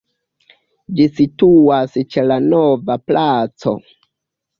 [0.99, 3.75] Ĝi situas ĉe la Nova Placo.